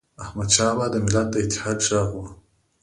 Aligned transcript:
احمدشاه 0.23 0.71
بابا 0.77 0.85
د 0.91 0.95
ملت 1.05 1.27
د 1.31 1.35
اتحاد 1.45 1.77
ږغ 1.87 2.09
و. 2.19 2.23